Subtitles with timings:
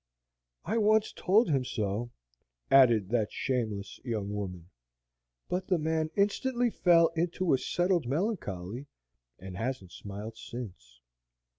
[0.65, 2.09] "I once told him so,"
[2.71, 4.71] added that shameless young woman;
[5.47, 8.87] "but the man instantly fell into a settled melancholy,
[9.37, 11.01] and hasn't smiled since."